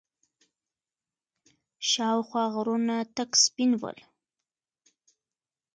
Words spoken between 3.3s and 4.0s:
سپين ول.